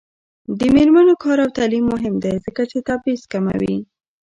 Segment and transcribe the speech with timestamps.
[0.59, 3.75] د میرمنو کار او تعلیم مهم دی ځکه چې تبعیض کموي.